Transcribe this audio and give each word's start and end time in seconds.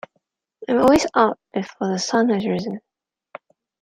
I'm 0.67 0.79
always 0.79 1.05
up 1.13 1.37
before 1.53 1.89
the 1.89 1.99
sun 1.99 2.29
has 2.29 2.47
risen. 2.47 2.79